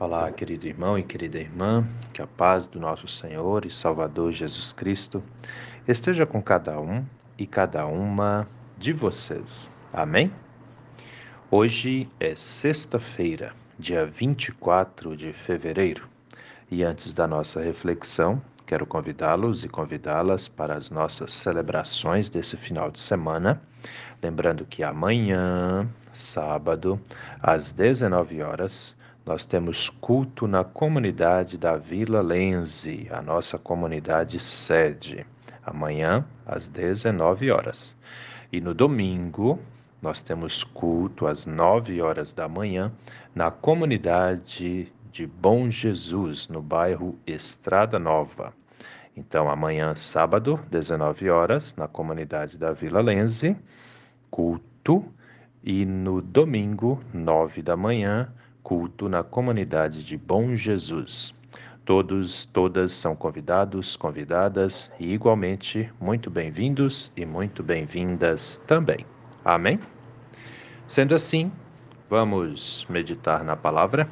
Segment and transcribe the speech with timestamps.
[0.00, 4.72] Olá, querido irmão e querida irmã, que a paz do nosso Senhor e Salvador Jesus
[4.72, 5.20] Cristo
[5.88, 7.04] esteja com cada um
[7.36, 8.46] e cada uma
[8.78, 9.68] de vocês.
[9.92, 10.30] Amém?
[11.50, 16.08] Hoje é sexta-feira, dia 24 de fevereiro,
[16.70, 22.88] e antes da nossa reflexão, quero convidá-los e convidá-las para as nossas celebrações desse final
[22.92, 23.60] de semana.
[24.22, 27.00] Lembrando que amanhã, sábado,
[27.42, 28.96] às 19 horas,
[29.28, 35.26] nós temos culto na comunidade da Vila Lenze, a nossa comunidade sede,
[35.62, 37.94] amanhã às 19 horas.
[38.50, 39.58] E no domingo,
[40.00, 42.90] nós temos culto às 9 horas da manhã
[43.34, 48.54] na comunidade de Bom Jesus, no bairro Estrada Nova.
[49.14, 53.54] Então, amanhã, sábado, 19 horas, na comunidade da Vila Lenze,
[54.30, 55.04] culto.
[55.62, 58.32] E no domingo, 9 da manhã,
[58.68, 61.34] culto na comunidade de Bom Jesus.
[61.86, 69.06] Todos, todas são convidados, convidadas e igualmente muito bem-vindos e muito bem-vindas também.
[69.42, 69.80] Amém?
[70.86, 71.50] Sendo assim,
[72.10, 74.06] vamos meditar na palavra.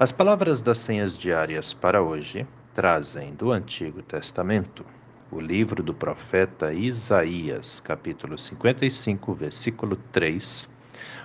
[0.00, 4.82] As palavras das senhas diárias para hoje trazem do Antigo Testamento
[5.30, 10.72] o livro do profeta Isaías, capítulo 55, versículo 3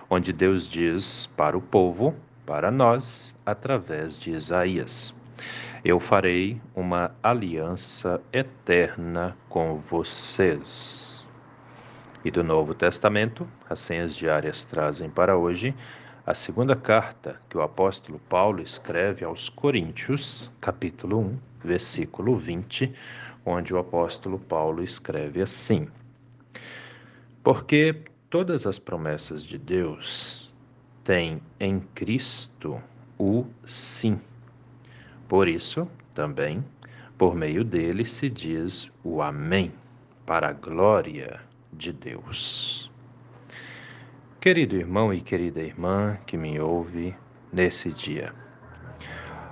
[0.09, 5.13] onde Deus diz para o povo, para nós, através de Isaías:
[5.83, 11.25] Eu farei uma aliança eterna com vocês.
[12.25, 15.73] E do Novo Testamento, as senhas diárias trazem para hoje
[16.25, 22.93] a segunda carta que o apóstolo Paulo escreve aos Coríntios, capítulo 1, versículo 20,
[23.45, 25.87] onde o apóstolo Paulo escreve assim:
[27.43, 30.53] Porque Todas as promessas de Deus
[31.03, 32.79] têm em Cristo
[33.17, 34.21] o sim.
[35.27, 36.63] Por isso, também,
[37.17, 39.73] por meio dele se diz o Amém,
[40.27, 41.39] para a glória
[41.73, 42.91] de Deus.
[44.39, 47.15] Querido irmão e querida irmã que me ouve
[47.51, 48.31] nesse dia,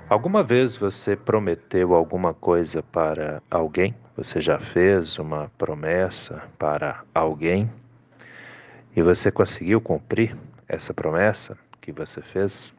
[0.08, 3.96] alguma vez você prometeu alguma coisa para alguém?
[4.16, 7.68] Você já fez uma promessa para alguém?
[8.98, 10.36] E você conseguiu cumprir
[10.68, 12.74] essa promessa que você fez?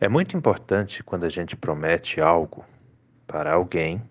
[0.00, 2.64] É muito importante quando a gente promete algo
[3.26, 4.02] para alguém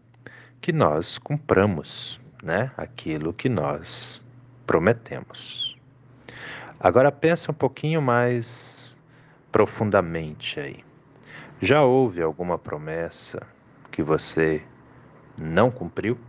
[0.61, 2.69] que nós cumpramos, né?
[2.77, 4.23] Aquilo que nós
[4.67, 5.75] prometemos.
[6.79, 8.95] Agora pensa um pouquinho mais
[9.51, 10.83] profundamente aí.
[11.59, 13.41] Já houve alguma promessa
[13.89, 14.61] que você
[15.35, 16.19] não cumpriu?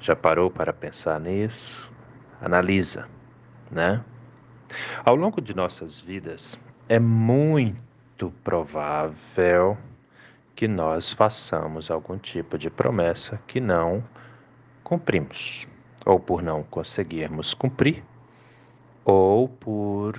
[0.00, 1.91] Já parou para pensar nisso?
[2.42, 3.08] Analisa,
[3.70, 4.02] né?
[5.04, 6.58] Ao longo de nossas vidas,
[6.88, 9.78] é muito provável
[10.54, 14.02] que nós façamos algum tipo de promessa que não
[14.82, 15.66] cumprimos,
[16.04, 18.02] ou por não conseguirmos cumprir,
[19.04, 20.18] ou por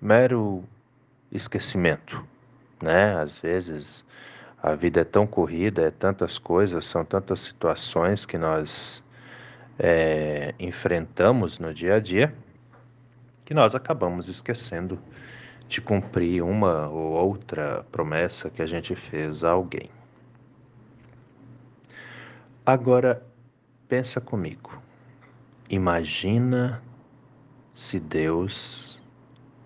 [0.00, 0.62] mero
[1.30, 2.22] esquecimento,
[2.80, 3.16] né?
[3.20, 4.04] Às vezes
[4.62, 9.02] a vida é tão corrida, é tantas coisas, são tantas situações que nós
[9.78, 12.34] é, enfrentamos no dia a dia,
[13.44, 14.98] que nós acabamos esquecendo
[15.68, 19.90] de cumprir uma ou outra promessa que a gente fez a alguém.
[22.64, 23.26] Agora,
[23.88, 24.80] pensa comigo.
[25.68, 26.82] Imagina
[27.74, 29.00] se Deus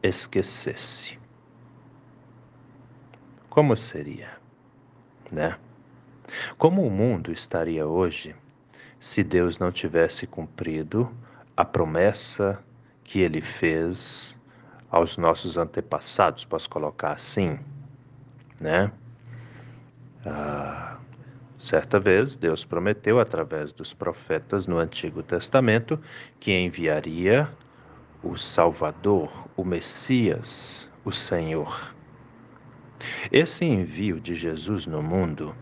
[0.03, 1.19] esquecesse.
[3.51, 4.31] Como seria,
[5.31, 5.59] né?
[6.57, 8.35] Como o mundo estaria hoje
[9.01, 11.11] se Deus não tivesse cumprido
[11.57, 12.59] a promessa
[13.05, 14.37] que ele fez
[14.91, 17.59] aos nossos antepassados, posso colocar assim,
[18.61, 18.91] né?
[20.25, 20.99] Ah,
[21.59, 26.01] certa vez, Deus prometeu através dos profetas no Antigo Testamento
[26.41, 27.49] que enviaria
[28.23, 31.95] o Salvador, o Messias, o Senhor.
[33.31, 35.55] Esse envio de Jesus no mundo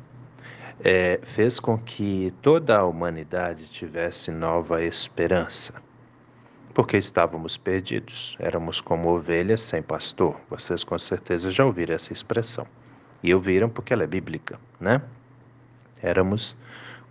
[0.80, 5.74] é, fez com que toda a humanidade tivesse nova esperança.
[6.72, 10.40] Porque estávamos perdidos, éramos como ovelhas sem pastor.
[10.50, 12.66] Vocês com certeza já ouviram essa expressão.
[13.22, 15.00] E ouviram porque ela é bíblica, né?
[16.02, 16.56] Éramos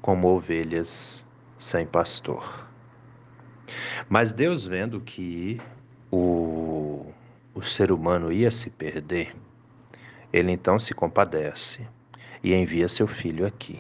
[0.02, 1.26] como ovelhas
[1.58, 2.68] sem pastor.
[4.10, 5.62] Mas Deus, vendo que
[6.12, 7.06] o,
[7.56, 9.34] o ser humano ia se perder,
[10.32, 11.88] ele então se compadece
[12.44, 13.80] e envia seu filho aqui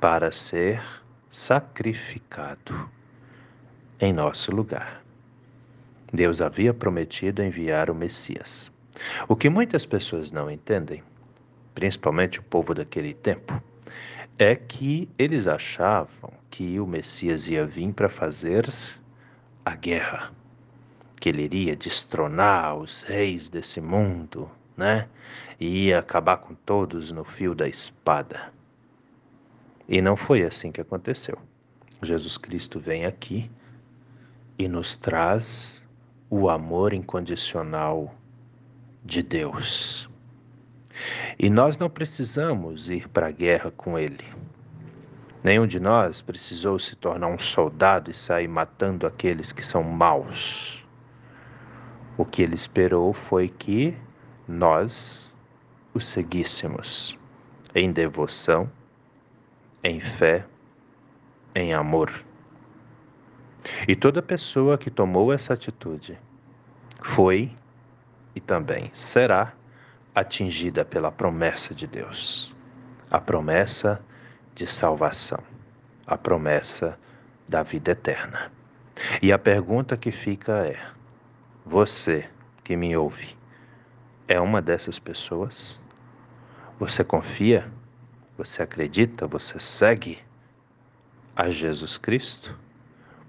[0.00, 0.82] para ser
[1.30, 2.88] sacrificado
[4.00, 5.02] em nosso lugar.
[6.12, 8.72] Deus havia prometido enviar o Messias,
[9.28, 11.02] O que muitas pessoas não entendem,
[11.74, 13.60] principalmente o povo daquele tempo,
[14.38, 18.68] é que eles achavam que o Messias ia vir para fazer
[19.64, 20.32] a guerra,
[21.20, 25.08] que ele iria destronar os reis desse mundo, né?
[25.58, 28.52] E ia acabar com todos no fio da espada.
[29.88, 31.38] E não foi assim que aconteceu.
[32.02, 33.50] Jesus Cristo vem aqui
[34.58, 35.84] e nos traz
[36.28, 38.14] o amor incondicional
[39.04, 40.08] de Deus.
[41.38, 44.24] E nós não precisamos ir para a guerra com Ele.
[45.44, 50.82] Nenhum de nós precisou se tornar um soldado e sair matando aqueles que são maus.
[52.16, 53.94] O que ele esperou foi que
[54.46, 55.34] nós
[55.92, 57.18] o seguíssemos
[57.74, 58.70] em devoção,
[59.82, 60.44] em fé,
[61.54, 62.12] em amor.
[63.88, 66.18] E toda pessoa que tomou essa atitude
[67.02, 67.50] foi
[68.34, 69.52] e também será
[70.14, 72.54] atingida pela promessa de Deus.
[73.10, 74.00] A promessa
[74.54, 75.42] de salvação,
[76.06, 76.98] a promessa
[77.48, 78.52] da vida eterna.
[79.20, 80.78] E a pergunta que fica é:
[81.64, 82.28] você
[82.62, 83.36] que me ouve,
[84.28, 85.78] é uma dessas pessoas?
[86.78, 87.70] Você confia?
[88.36, 89.26] Você acredita?
[89.26, 90.18] Você segue
[91.36, 92.56] a Jesus Cristo?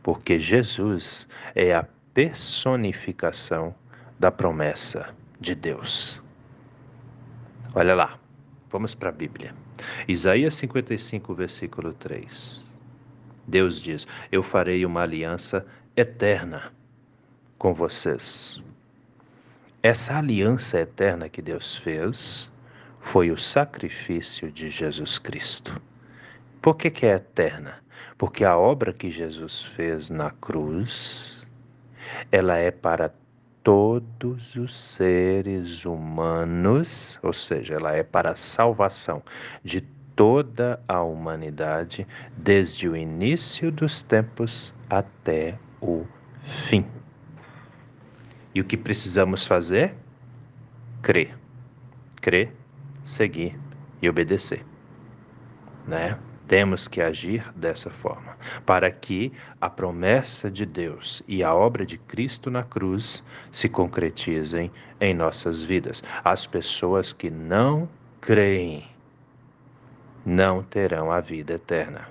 [0.01, 3.75] Porque Jesus é a personificação
[4.19, 6.21] da promessa de Deus.
[7.73, 8.17] Olha lá,
[8.69, 9.53] vamos para a Bíblia.
[10.07, 12.65] Isaías 55, versículo 3.
[13.47, 15.65] Deus diz: Eu farei uma aliança
[15.95, 16.71] eterna
[17.57, 18.61] com vocês.
[19.85, 22.49] Essa aliança eterna que Deus fez
[23.01, 25.79] foi o sacrifício de Jesus Cristo.
[26.59, 27.75] Por que, que é eterna?
[28.17, 31.45] Porque a obra que Jesus fez na cruz,
[32.31, 33.13] ela é para
[33.63, 39.21] todos os seres humanos, ou seja, ela é para a salvação
[39.63, 39.81] de
[40.15, 46.05] toda a humanidade, desde o início dos tempos até o
[46.67, 46.94] fim.
[48.55, 49.93] E o que precisamos fazer?
[51.01, 51.37] Crer.
[52.21, 52.53] Crer,
[53.03, 53.59] seguir
[54.01, 54.65] e obedecer.
[55.85, 56.17] Né?
[56.47, 61.97] Temos que agir dessa forma, para que a promessa de Deus e a obra de
[61.97, 66.01] Cristo na cruz se concretizem em nossas vidas.
[66.23, 67.89] As pessoas que não
[68.21, 68.87] creem
[70.25, 72.07] não terão a vida eterna.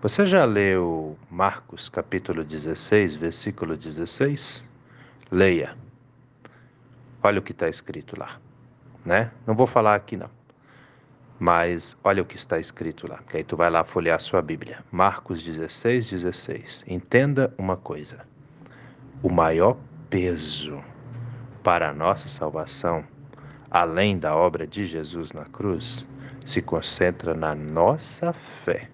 [0.00, 4.64] Você já leu Marcos capítulo 16, versículo 16?
[5.30, 5.81] Leia.
[7.22, 8.38] Olha o que está escrito lá,
[9.04, 9.30] né?
[9.46, 10.30] Não vou falar aqui não.
[11.38, 14.40] Mas olha o que está escrito lá, que aí tu vai lá folhear a sua
[14.40, 14.78] Bíblia.
[14.92, 16.84] Marcos 16, 16.
[16.86, 18.26] Entenda uma coisa:
[19.22, 19.76] o maior
[20.08, 20.82] peso
[21.62, 23.04] para a nossa salvação,
[23.70, 26.06] além da obra de Jesus na cruz,
[26.44, 28.32] se concentra na nossa
[28.64, 28.88] fé.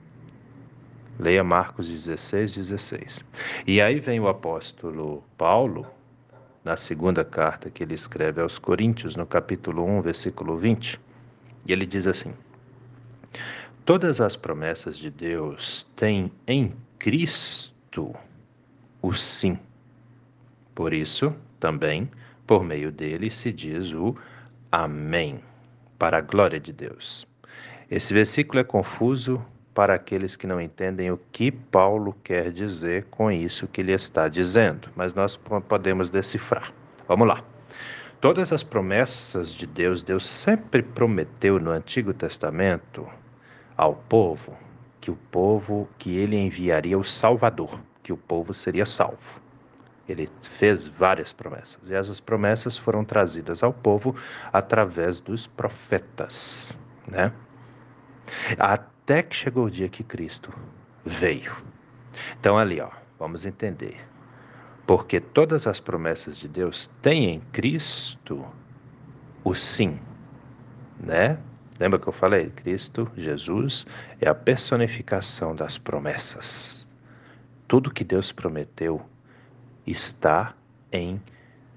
[1.18, 3.24] Leia Marcos 16, 16.
[3.66, 5.86] E aí vem o apóstolo Paulo,
[6.68, 11.00] na segunda carta que ele escreve aos Coríntios, no capítulo 1, versículo 20
[11.64, 12.34] e ele diz assim:
[13.86, 18.14] Todas as promessas de Deus têm em Cristo
[19.00, 19.58] o sim.
[20.74, 22.10] Por isso, também,
[22.46, 24.14] por meio dele, se diz o
[24.70, 25.40] Amém,
[25.98, 27.26] para a glória de Deus.
[27.90, 29.42] Esse versículo é confuso
[29.78, 34.26] para aqueles que não entendem o que Paulo quer dizer com isso que ele está
[34.26, 35.36] dizendo, mas nós
[35.68, 36.72] podemos decifrar.
[37.06, 37.44] Vamos lá.
[38.20, 43.06] Todas as promessas de Deus, Deus sempre prometeu no Antigo Testamento
[43.76, 44.58] ao povo
[45.00, 49.40] que o povo, que ele enviaria o Salvador, que o povo seria salvo.
[50.08, 54.16] Ele fez várias promessas e essas promessas foram trazidas ao povo
[54.52, 57.32] através dos profetas, né?
[59.08, 60.52] Até que chegou o dia que Cristo
[61.02, 61.56] veio.
[62.38, 63.96] Então ali, ó, vamos entender
[64.88, 68.42] porque todas as promessas de Deus têm em Cristo
[69.44, 69.98] o sim,
[70.98, 71.38] né?
[71.78, 72.48] Lembra que eu falei?
[72.50, 73.86] Cristo, Jesus,
[74.18, 76.88] é a personificação das promessas.
[77.66, 79.02] Tudo que Deus prometeu
[79.86, 80.54] está
[80.90, 81.20] em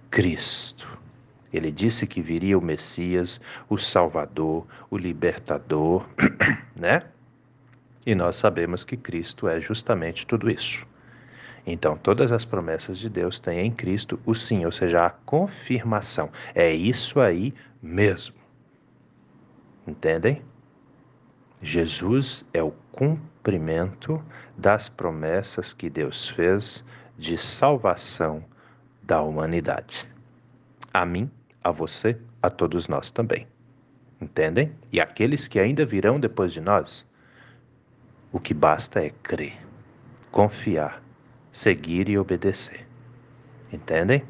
[0.10, 1.00] Cristo.
[1.52, 6.06] Ele disse que viria o Messias, o Salvador, o Libertador,
[6.76, 7.04] né?
[8.06, 10.86] E nós sabemos que Cristo é justamente tudo isso.
[11.66, 16.32] Então, todas as promessas de Deus têm em Cristo o sim, ou seja, a confirmação.
[16.56, 18.36] É isso aí mesmo.
[19.88, 20.42] Entendem?
[21.62, 24.24] Jesus é o cumprimento
[24.58, 26.84] das promessas que Deus fez
[27.18, 28.44] de salvação
[29.04, 30.10] da humanidade.
[30.92, 31.30] A mim
[31.64, 33.48] a você, a todos nós também.
[34.20, 34.72] Entendem?
[34.92, 37.06] E aqueles que ainda virão depois de nós,
[38.32, 39.58] o que basta é crer,
[40.32, 41.02] confiar,
[41.52, 42.88] seguir e obedecer.
[43.72, 44.24] Entendem?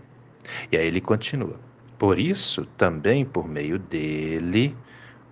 [0.72, 1.60] E aí ele continua.
[1.98, 4.76] Por isso, também por meio dele,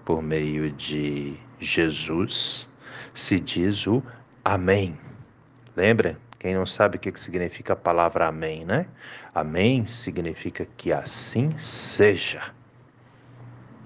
[0.05, 2.69] por meio de Jesus,
[3.13, 4.03] se diz o
[4.45, 4.97] Amém.
[5.75, 6.17] Lembra?
[6.39, 8.85] Quem não sabe o que significa a palavra Amém, né?
[9.35, 12.41] Amém significa que assim seja.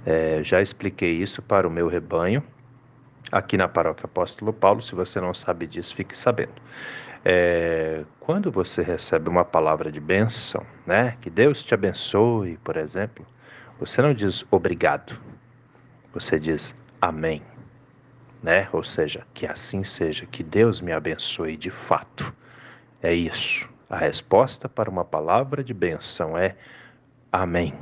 [0.06, 2.44] É, já expliquei isso para o meu rebanho
[3.32, 4.82] aqui na paróquia Apóstolo Paulo.
[4.82, 6.62] Se você não sabe disso, fique sabendo.
[7.26, 11.18] É, quando você recebe uma palavra de bênção, né?
[11.22, 13.26] Que Deus te abençoe, por exemplo,
[13.80, 15.18] você não diz obrigado,
[16.14, 17.42] você diz amém,
[18.42, 18.68] né?
[18.74, 22.34] Ou seja, que assim seja, que Deus me abençoe de fato.
[23.02, 23.70] É isso.
[23.90, 26.56] A resposta para uma palavra de bênção é
[27.32, 27.74] amém,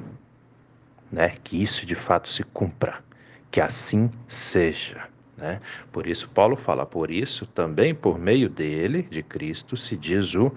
[1.11, 1.35] né?
[1.43, 3.03] Que isso de fato se cumpra,
[3.49, 5.07] que assim seja.
[5.41, 5.59] Né?
[5.91, 10.53] Por isso, Paulo fala: por isso, também por meio dele, de Cristo, se diz o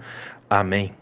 [0.47, 0.93] Amém.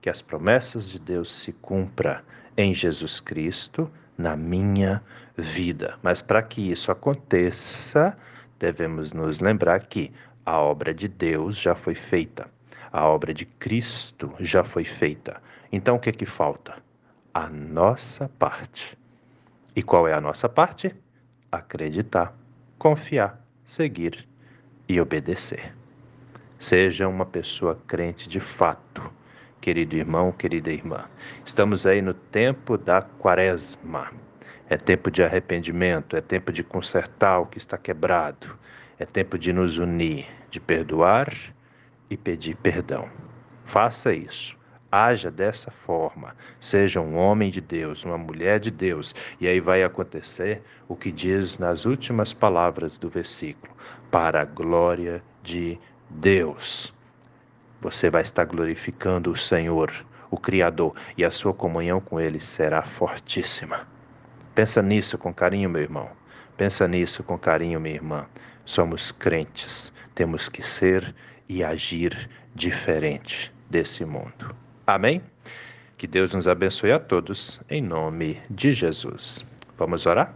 [0.00, 2.24] Que as promessas de Deus se cumpra
[2.56, 3.88] em Jesus Cristo,
[4.18, 5.00] na minha
[5.36, 5.96] vida.
[6.02, 8.18] Mas para que isso aconteça,
[8.58, 10.12] devemos nos lembrar que
[10.44, 12.48] a obra de Deus já foi feita,
[12.90, 15.40] a obra de Cristo já foi feita.
[15.70, 16.74] Então o que é que falta?
[17.32, 18.98] A nossa parte.
[19.76, 20.92] E qual é a nossa parte?
[21.50, 22.41] Acreditar
[22.82, 24.26] confiar, seguir
[24.88, 25.72] e obedecer.
[26.58, 29.08] Seja uma pessoa crente de fato,
[29.60, 31.04] querido irmão, querida irmã.
[31.46, 34.10] Estamos aí no tempo da quaresma.
[34.68, 38.58] É tempo de arrependimento, é tempo de consertar o que está quebrado,
[38.98, 41.32] é tempo de nos unir, de perdoar
[42.10, 43.08] e pedir perdão.
[43.64, 44.58] Faça isso
[44.92, 49.82] haja dessa forma, seja um homem de Deus, uma mulher de Deus, e aí vai
[49.82, 53.74] acontecer o que diz nas últimas palavras do versículo:
[54.10, 55.78] para a glória de
[56.10, 56.94] Deus.
[57.80, 59.90] Você vai estar glorificando o Senhor,
[60.30, 63.88] o Criador, e a sua comunhão com Ele será fortíssima.
[64.54, 66.10] Pensa nisso com carinho, meu irmão.
[66.56, 68.26] Pensa nisso com carinho, minha irmã.
[68.64, 71.14] Somos crentes, temos que ser
[71.48, 74.61] e agir diferente desse mundo.
[74.86, 75.22] Amém?
[75.96, 79.46] Que Deus nos abençoe a todos, em nome de Jesus.
[79.78, 80.34] Vamos orar?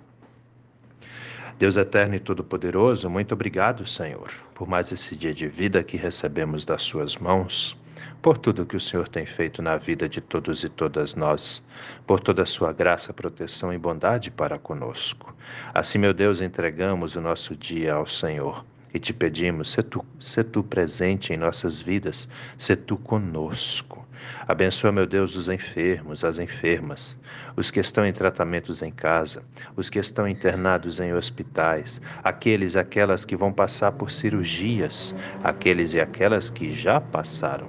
[1.58, 6.64] Deus eterno e todo-poderoso, muito obrigado, Senhor, por mais esse dia de vida que recebemos
[6.64, 7.76] das Suas mãos,
[8.22, 11.64] por tudo que o Senhor tem feito na vida de todos e todas nós,
[12.06, 15.34] por toda a Sua graça, proteção e bondade para conosco.
[15.74, 18.64] Assim, meu Deus, entregamos o nosso dia ao Senhor
[18.96, 22.26] e te pedimos, se tu, se tu presente em nossas vidas,
[22.56, 24.06] se tu conosco.
[24.48, 27.20] Abençoa, meu Deus, os enfermos, as enfermas,
[27.54, 29.42] os que estão em tratamentos em casa,
[29.76, 35.92] os que estão internados em hospitais, aqueles e aquelas que vão passar por cirurgias, aqueles
[35.92, 37.68] e aquelas que já passaram.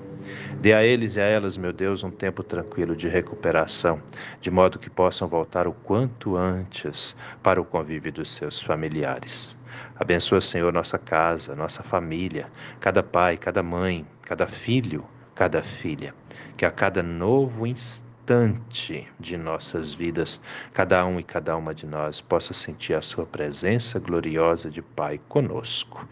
[0.62, 4.01] Dê a eles e a elas, meu Deus, um tempo tranquilo de recuperação,
[4.39, 9.57] de modo que possam voltar o quanto antes para o convívio dos seus familiares.
[10.00, 12.48] Abençoa, Senhor, nossa casa, nossa família,
[12.80, 16.13] cada pai, cada mãe, cada filho, cada filha.
[16.56, 20.39] Que a cada novo instante de nossas vidas,
[20.72, 25.20] cada um e cada uma de nós possa sentir a Sua presença gloriosa de Pai
[25.27, 26.08] conosco.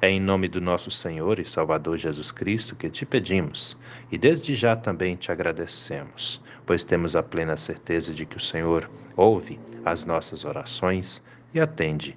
[0.00, 3.76] É em nome do nosso Senhor e Salvador Jesus Cristo que te pedimos
[4.10, 8.90] e desde já também te agradecemos, pois temos a plena certeza de que o Senhor
[9.16, 11.22] ouve as nossas orações
[11.54, 12.16] e atende